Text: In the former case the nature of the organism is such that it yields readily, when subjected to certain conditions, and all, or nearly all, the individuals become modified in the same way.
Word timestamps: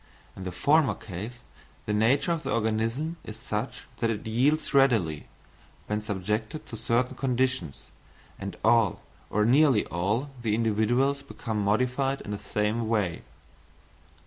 In 0.35 0.45
the 0.45 0.51
former 0.51 0.95
case 0.95 1.41
the 1.85 1.93
nature 1.93 2.31
of 2.31 2.41
the 2.41 2.51
organism 2.51 3.17
is 3.23 3.37
such 3.37 3.83
that 3.97 4.09
it 4.09 4.25
yields 4.25 4.73
readily, 4.73 5.27
when 5.85 6.01
subjected 6.01 6.65
to 6.65 6.75
certain 6.75 7.13
conditions, 7.15 7.91
and 8.39 8.57
all, 8.63 9.01
or 9.29 9.45
nearly 9.45 9.85
all, 9.85 10.31
the 10.41 10.55
individuals 10.55 11.21
become 11.21 11.63
modified 11.63 12.21
in 12.21 12.31
the 12.31 12.39
same 12.39 12.87
way. 12.89 13.21